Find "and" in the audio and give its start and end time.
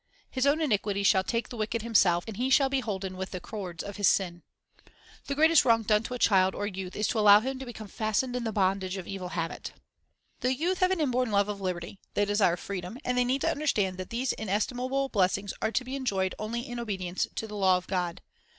2.27-2.35, 13.05-13.15